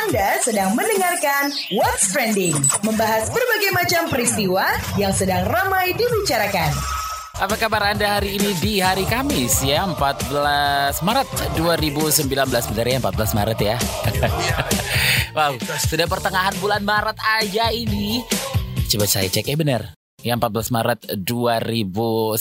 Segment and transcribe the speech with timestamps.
[0.00, 4.64] Anda sedang mendengarkan What's Trending, membahas berbagai macam peristiwa
[4.96, 6.72] yang sedang ramai dibicarakan.
[7.36, 9.84] Apa kabar Anda hari ini di hari Kamis ya?
[9.84, 13.76] 14 Maret 2019 Benar ya 14 Maret ya.
[15.36, 18.24] Wow sudah pertengahan bulan Maret aja ini.
[18.88, 19.82] Coba saya cek ya benar.
[20.24, 22.40] Ya 14 Maret 2019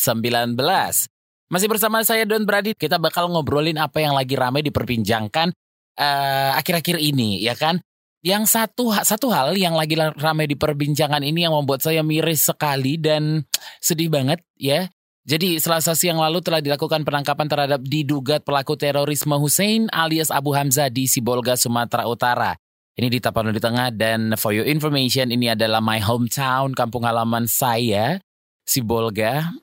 [1.52, 2.72] Masih bersama saya Don Brady.
[2.72, 5.52] Kita bakal ngobrolin apa yang lagi ramai diperbincangkan
[6.00, 7.84] uh, akhir-akhir ini ya kan
[8.20, 13.00] yang satu satu hal yang lagi ramai di perbincangan ini yang membuat saya miris sekali
[13.00, 13.48] dan
[13.80, 14.88] sedih banget ya.
[15.30, 20.90] Jadi selasa siang lalu telah dilakukan penangkapan terhadap diduga pelaku terorisme Hussein alias Abu Hamzah
[20.90, 22.58] di Sibolga, Sumatera Utara.
[22.98, 28.18] Ini di Tapanuli Tengah dan for your information ini adalah my hometown, kampung halaman saya,
[28.66, 29.54] Sibolga.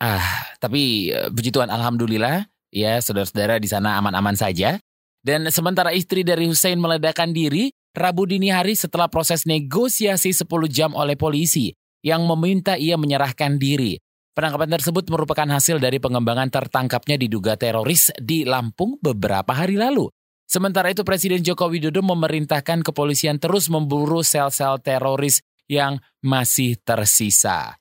[0.00, 0.24] Ah,
[0.58, 4.80] tapi eh, puji Tuhan alhamdulillah ya saudara-saudara di sana aman-aman saja.
[5.24, 10.92] Dan sementara istri dari Hussein meledakkan diri, Rabu dini hari setelah proses negosiasi 10 jam
[10.92, 11.72] oleh polisi
[12.04, 13.96] yang meminta ia menyerahkan diri.
[14.36, 20.12] Penangkapan tersebut merupakan hasil dari pengembangan tertangkapnya diduga teroris di Lampung beberapa hari lalu.
[20.44, 27.80] Sementara itu Presiden Joko Widodo memerintahkan kepolisian terus memburu sel-sel teroris yang masih tersisa.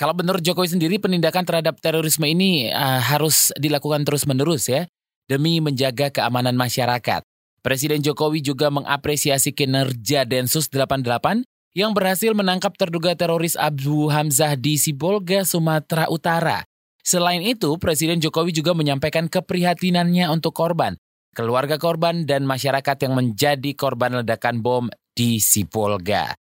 [0.00, 4.88] Kalau menurut Jokowi sendiri penindakan terhadap terorisme ini uh, harus dilakukan terus-menerus ya
[5.30, 7.22] demi menjaga keamanan masyarakat.
[7.62, 11.46] Presiden Jokowi juga mengapresiasi kinerja Densus 88
[11.78, 16.66] yang berhasil menangkap terduga teroris Abu Hamzah di Sibolga, Sumatera Utara.
[17.06, 20.98] Selain itu, Presiden Jokowi juga menyampaikan keprihatinannya untuk korban,
[21.32, 26.34] keluarga korban, dan masyarakat yang menjadi korban ledakan bom di Sibolga.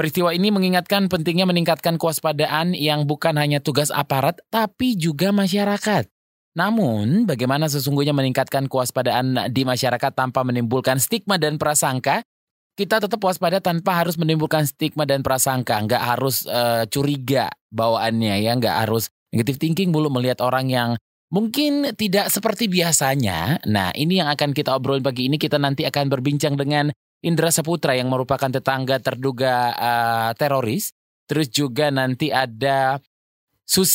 [0.00, 6.08] Peristiwa ini mengingatkan pentingnya meningkatkan kewaspadaan yang bukan hanya tugas aparat, tapi juga masyarakat.
[6.58, 12.26] Namun, bagaimana sesungguhnya meningkatkan kewaspadaan di masyarakat tanpa menimbulkan stigma dan prasangka?
[12.74, 15.78] Kita tetap waspada tanpa harus menimbulkan stigma dan prasangka.
[15.84, 20.90] Nggak harus uh, curiga bawaannya ya, nggak harus negative thinking belum melihat orang yang
[21.30, 23.62] mungkin tidak seperti biasanya.
[23.70, 25.38] Nah, ini yang akan kita obrolin pagi ini.
[25.38, 30.90] Kita nanti akan berbincang dengan Indra Saputra yang merupakan tetangga terduga uh, teroris.
[31.30, 32.98] Terus juga nanti ada
[33.62, 33.94] Sus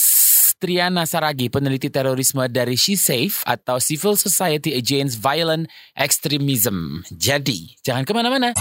[0.55, 7.03] Triana Saragi, peneliti terorisme dari She Safe atau Civil Society Against Violent Extremism.
[7.11, 8.55] Jadi, jangan ke mana-mana.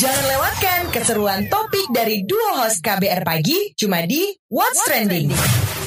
[0.00, 5.28] Jangan lewatkan keseruan topik dari dua host KBR Pagi, cuma di What's Trending.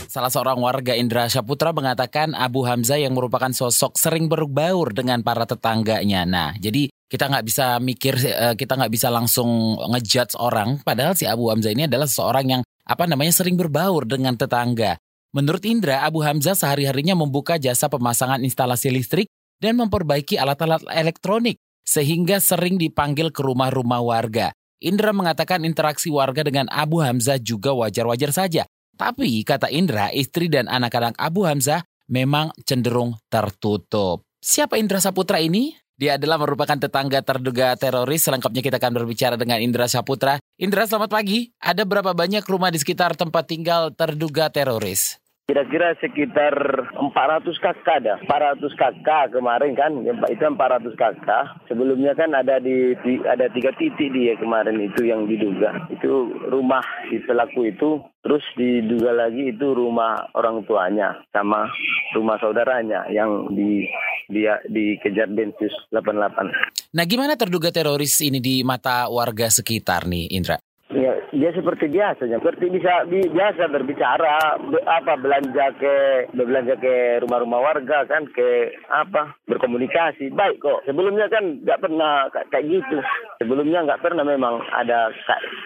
[0.06, 5.50] Salah seorang warga Indra Saputra mengatakan Abu Hamzah yang merupakan sosok sering berbaur dengan para
[5.50, 6.24] tetangganya.
[6.24, 10.86] Nah, jadi kita nggak bisa mikir, eh, kita nggak bisa langsung ngejudge orang.
[10.86, 15.02] Padahal si Abu Hamzah ini adalah seorang yang apa namanya sering berbaur dengan tetangga.
[15.36, 19.28] Menurut Indra, Abu Hamzah sehari-harinya membuka jasa pemasangan instalasi listrik
[19.60, 24.56] dan memperbaiki alat-alat elektronik, sehingga sering dipanggil ke rumah-rumah warga.
[24.80, 28.64] Indra mengatakan interaksi warga dengan Abu Hamzah juga wajar-wajar saja.
[28.96, 34.24] Tapi, kata Indra, istri dan anak-anak Abu Hamzah memang cenderung tertutup.
[34.40, 35.76] Siapa Indra Saputra ini?
[36.00, 38.24] Dia adalah merupakan tetangga terduga teroris.
[38.24, 40.40] Selengkapnya kita akan berbicara dengan Indra Saputra.
[40.56, 41.52] Indra, selamat pagi.
[41.60, 45.25] Ada berapa banyak rumah di sekitar tempat tinggal terduga teroris?
[45.46, 46.58] Kira-kira sekitar
[46.98, 48.18] 400 kakak ada.
[48.26, 51.62] 400 kakak kemarin kan, itu 400 kakak.
[51.70, 55.86] Sebelumnya kan ada di, di ada tiga titik dia kemarin itu yang diduga.
[55.94, 56.82] Itu rumah
[57.14, 61.70] si pelaku itu, terus diduga lagi itu rumah orang tuanya sama
[62.18, 63.86] rumah saudaranya yang di
[64.34, 66.98] dia dikejar Densus 88.
[66.98, 70.58] Nah, gimana terduga teroris ini di mata warga sekitar nih, Indra?
[70.90, 75.96] Ya, dia seperti biasanya, seperti bisa bi, biasa berbicara, be, apa belanja ke
[76.32, 80.88] belanja ke rumah-rumah warga kan, ke apa berkomunikasi baik kok.
[80.88, 82.98] Sebelumnya kan nggak pernah kayak, gitu.
[83.44, 85.12] Sebelumnya nggak pernah memang ada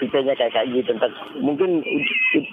[0.01, 0.89] kitanya kayak kayak gitu.
[0.97, 1.85] Entah, mungkin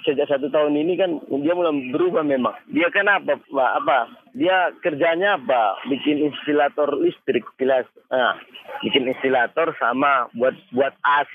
[0.05, 2.53] sejak satu tahun ini kan dia mulai berubah memang.
[2.69, 5.81] Dia kan apa, apa dia kerjanya apa?
[5.89, 7.89] Bikin insilator listrik, jelas.
[8.13, 8.37] Nah,
[8.85, 11.33] bikin insilator sama buat buat AC,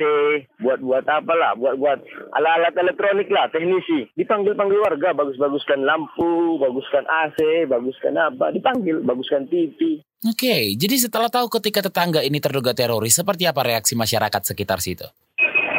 [0.63, 1.99] buat buat apa lah, buat buat
[2.35, 4.09] alat-alat elektronik lah, teknisi.
[4.17, 8.53] Dipanggil panggil warga, bagus-baguskan lampu, baguskan AC, baguskan apa?
[8.53, 10.01] Dipanggil, baguskan TV.
[10.23, 14.79] Oke, okay, jadi setelah tahu ketika tetangga ini terduga teroris, seperti apa reaksi masyarakat sekitar
[14.79, 15.09] situ?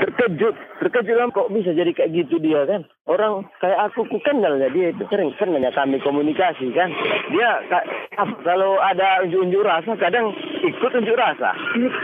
[0.03, 4.95] terkejut terkejut kok bisa jadi kayak gitu dia kan orang kayak aku ku kenalnya dia
[4.95, 6.87] itu sering kenalnya kami komunikasi kan?
[7.35, 7.59] Dia
[8.47, 10.31] kalau ada unjuk-unjuk rasa kadang
[10.63, 11.51] ikut unjuk rasa.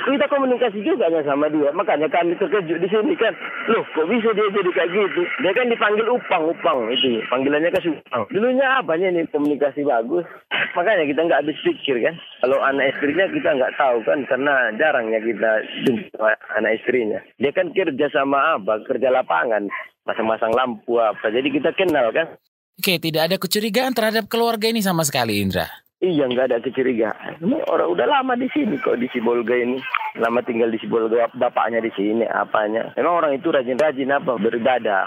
[0.06, 3.32] Kita komunikasi juga kan sama dia makanya kami terkejut di sini kan?
[3.72, 5.22] Loh kok bisa dia jadi kayak gitu?
[5.40, 8.28] Dia kan dipanggil upang upang itu panggilannya ke upang.
[8.36, 10.28] Dulunya apanya nih komunikasi bagus?
[10.76, 12.16] Makanya kita nggak habis pikir kan?
[12.44, 14.20] Kalau anak istrinya kita nggak tahu kan?
[14.28, 15.52] Karena jarangnya kita
[15.88, 17.24] jumpa anak istrinya.
[17.40, 19.72] Dia kan kerja sama apa kerja lapangan
[20.10, 21.30] masang-masang lampu apa.
[21.30, 22.34] Jadi kita kenal kan.
[22.80, 25.70] Oke, tidak ada kecurigaan terhadap keluarga ini sama sekali, Indra.
[26.00, 27.44] Iya, nggak ada kecurigaan.
[27.68, 29.76] Orang udah lama di sini kok di Sibolga ini.
[30.16, 32.96] Lama tinggal di Sibolga, bapaknya di sini, apanya.
[32.96, 34.40] Memang orang itu rajin-rajin apa?
[34.40, 35.04] Beribadah.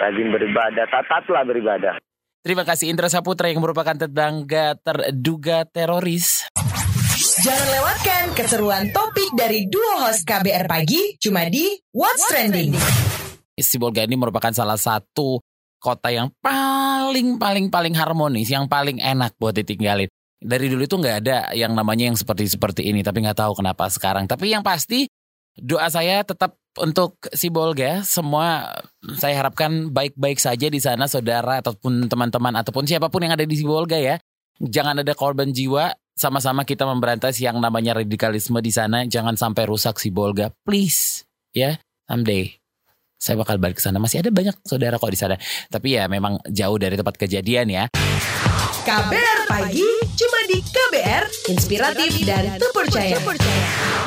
[0.00, 1.98] Rajin beribadah, tatatlah beribadah.
[2.40, 6.48] Terima kasih Indra Saputra yang merupakan tetangga terduga teroris.
[7.42, 13.09] Jangan lewatkan keseruan topik dari dua host KBR Pagi cuma di What's Trending.
[13.58, 15.40] Sibolga ini merupakan salah satu
[15.80, 20.06] kota yang paling paling paling harmonis, yang paling enak buat ditinggalin.
[20.40, 23.88] Dari dulu itu nggak ada yang namanya yang seperti seperti ini, tapi nggak tahu kenapa
[23.92, 24.24] sekarang.
[24.28, 25.08] Tapi yang pasti
[25.56, 28.78] doa saya tetap untuk Sibolga semua
[29.18, 33.56] saya harapkan baik-baik saja di sana saudara ataupun teman-teman ataupun siapa pun yang ada di
[33.56, 34.16] Sibolga ya.
[34.60, 39.96] Jangan ada korban jiwa, sama-sama kita memberantas yang namanya radikalisme di sana, jangan sampai rusak
[39.96, 41.24] Sibolga, please
[41.56, 42.59] ya, someday
[43.20, 44.00] saya bakal balik ke sana.
[44.00, 45.36] Masih ada banyak saudara kok di sana.
[45.68, 47.84] Tapi ya memang jauh dari tempat kejadian ya.
[48.80, 49.84] KBR Pagi,
[50.16, 53.20] cuma di KBR, inspiratif dan terpercaya.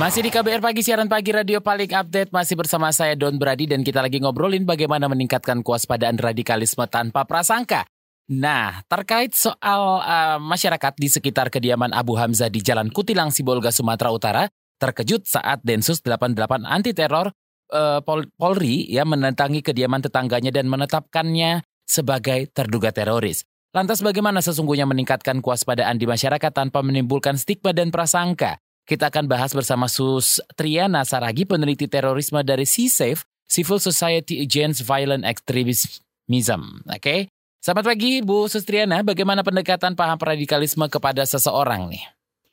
[0.02, 2.34] Masih di KBR Pagi, siaran pagi radio paling update.
[2.34, 7.86] Masih bersama saya Don Brady dan kita lagi ngobrolin bagaimana meningkatkan kewaspadaan radikalisme tanpa prasangka.
[8.34, 14.10] Nah, terkait soal uh, masyarakat di sekitar kediaman Abu Hamzah di Jalan Kutilang, Sibolga, Sumatera
[14.10, 14.44] Utara,
[14.82, 17.30] terkejut saat Densus 88 anti teror
[17.74, 23.44] uh, Pol Polri ya menentangi kediaman tetangganya dan menetapkannya sebagai terduga teroris.
[23.74, 28.62] Lantas bagaimana sesungguhnya meningkatkan kewaspadaan di masyarakat tanpa menimbulkan stigma dan prasangka?
[28.86, 35.26] Kita akan bahas bersama Sus Triana Saragi, peneliti terorisme dari CSAFE, Civil Society Against Violent
[35.26, 36.86] Extremism.
[36.86, 37.20] Oke, okay?
[37.64, 42.04] Selamat pagi Bu Sustriana, bagaimana pendekatan paham radikalisme kepada seseorang nih?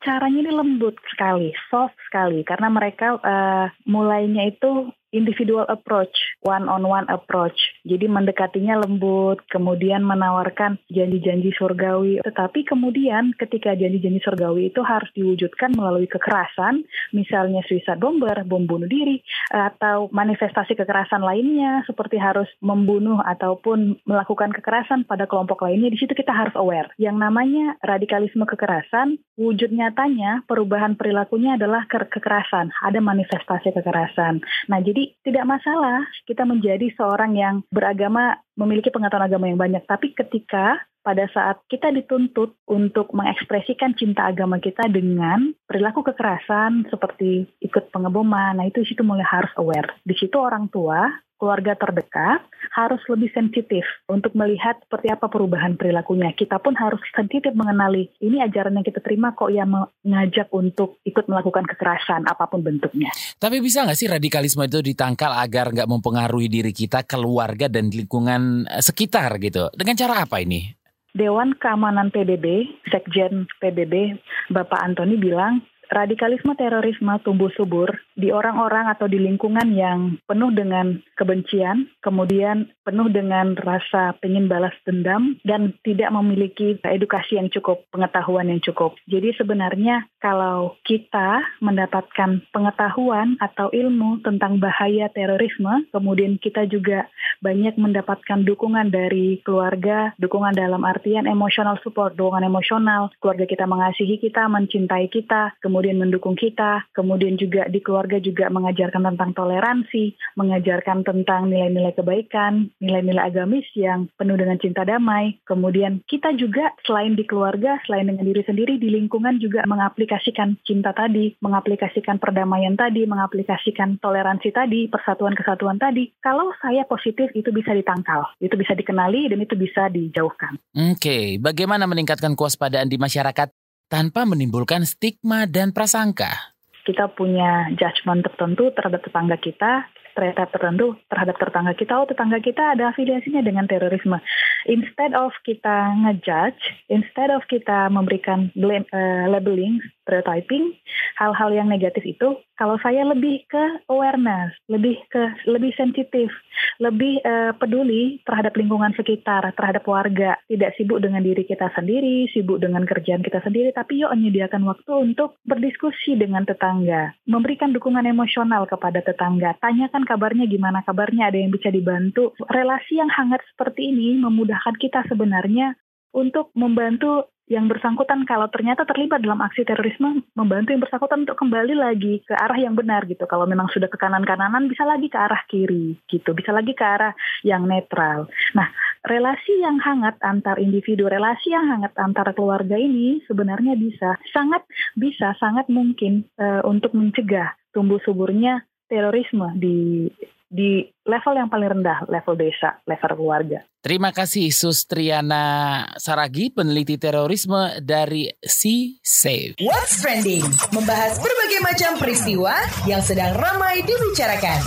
[0.00, 6.12] Caranya ini lembut sekali, soft sekali, karena mereka uh, mulainya itu individual approach,
[6.42, 7.56] one on one approach.
[7.86, 12.22] Jadi mendekatinya lembut, kemudian menawarkan janji-janji surgawi.
[12.22, 18.86] Tetapi kemudian ketika janji-janji surgawi itu harus diwujudkan melalui kekerasan, misalnya suicide bomber, bom bunuh
[18.86, 25.90] diri, atau manifestasi kekerasan lainnya seperti harus membunuh ataupun melakukan kekerasan pada kelompok lainnya.
[25.90, 26.92] Di situ kita harus aware.
[27.00, 34.44] Yang namanya radikalisme kekerasan, wujud nyatanya perubahan perilakunya adalah ke kekerasan, ada manifestasi kekerasan.
[34.68, 39.80] Nah, jadi jadi tidak masalah kita menjadi seorang yang beragama memiliki pengetahuan agama yang banyak.
[39.88, 47.48] Tapi ketika pada saat kita dituntut untuk mengekspresikan cinta agama kita dengan perilaku kekerasan seperti
[47.64, 49.96] ikut pengeboman, nah itu situ mulai harus aware.
[50.04, 51.08] Di situ orang tua
[51.40, 52.44] keluarga terdekat
[52.76, 56.36] harus lebih sensitif untuk melihat seperti apa perubahan perilakunya.
[56.36, 59.72] Kita pun harus sensitif mengenali ini ajaran yang kita terima kok yang
[60.04, 63.08] mengajak untuk ikut melakukan kekerasan apa pun bentuknya.
[63.40, 68.68] Tapi bisa nggak sih radikalisme itu ditangkal agar nggak mempengaruhi diri kita, keluarga dan lingkungan
[68.68, 69.72] eh, sekitar gitu?
[69.72, 70.76] Dengan cara apa ini?
[71.10, 74.14] Dewan Keamanan PBB, Sekjen PBB,
[74.54, 75.58] Bapak Antoni bilang
[75.90, 83.10] radikalisme terorisme tumbuh subur di orang-orang atau di lingkungan yang penuh dengan kebencian, kemudian penuh
[83.10, 88.94] dengan rasa pengen balas dendam dan tidak memiliki edukasi yang cukup, pengetahuan yang cukup.
[89.10, 97.10] Jadi sebenarnya kalau kita mendapatkan pengetahuan atau ilmu tentang bahaya terorisme, kemudian kita juga
[97.42, 104.20] banyak mendapatkan dukungan dari keluarga, dukungan dalam artian emosional support, dukungan emosional, keluarga kita mengasihi
[104.20, 110.12] kita, mencintai kita, kemudian kemudian mendukung kita, kemudian juga di keluarga juga mengajarkan tentang toleransi,
[110.36, 115.40] mengajarkan tentang nilai-nilai kebaikan, nilai-nilai agamis yang penuh dengan cinta damai.
[115.48, 120.92] Kemudian kita juga selain di keluarga, selain dengan diri sendiri, di lingkungan juga mengaplikasikan cinta
[120.92, 126.12] tadi, mengaplikasikan perdamaian tadi, mengaplikasikan toleransi tadi, persatuan kesatuan tadi.
[126.20, 130.60] Kalau saya positif itu bisa ditangkal, itu bisa dikenali dan itu bisa dijauhkan.
[130.76, 131.24] Oke, okay.
[131.40, 133.48] bagaimana meningkatkan kewaspadaan di masyarakat
[133.90, 136.54] tanpa menimbulkan stigma dan prasangka.
[136.86, 142.74] Kita punya judgement tertentu terhadap tetangga kita, terhadap tertentu terhadap tetangga kita, oh tetangga kita
[142.76, 144.18] ada afiliasinya dengan terorisme.
[144.66, 150.74] Instead of kita ngejudge, instead of kita memberikan blame, uh, labeling stereotyping,
[151.22, 156.34] hal-hal yang negatif itu, kalau saya lebih ke awareness, lebih ke lebih sensitif,
[156.82, 162.58] lebih uh, peduli terhadap lingkungan sekitar, terhadap warga, tidak sibuk dengan diri kita sendiri, sibuk
[162.58, 168.66] dengan kerjaan kita sendiri, tapi yuk menyediakan waktu untuk berdiskusi dengan tetangga, memberikan dukungan emosional
[168.66, 172.34] kepada tetangga, tanyakan kabarnya gimana kabarnya, ada yang bisa dibantu.
[172.50, 175.78] Relasi yang hangat seperti ini memudahkan kita sebenarnya
[176.10, 181.74] untuk membantu yang bersangkutan kalau ternyata terlibat dalam aksi terorisme membantu yang bersangkutan untuk kembali
[181.74, 183.26] lagi ke arah yang benar gitu.
[183.26, 187.10] Kalau memang sudah ke kanan-kananan bisa lagi ke arah kiri gitu, bisa lagi ke arah
[187.42, 188.30] yang netral.
[188.54, 188.70] Nah,
[189.02, 194.62] relasi yang hangat antar individu, relasi yang hangat antar keluarga ini sebenarnya bisa sangat
[194.94, 200.06] bisa sangat mungkin uh, untuk mencegah tumbuh suburnya terorisme di
[200.50, 203.62] di level yang paling rendah, level desa, level keluarga.
[203.80, 209.56] Terima kasih Sustriana Saragi, peneliti terorisme dari Sea Safe.
[209.62, 212.52] What's Trending, membahas berbagai macam peristiwa
[212.84, 214.60] yang sedang ramai dibicarakan.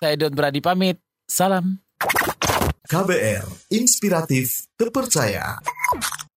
[0.00, 1.78] Saya Don Brady pamit, salam.
[2.88, 5.60] KBR, inspiratif, terpercaya.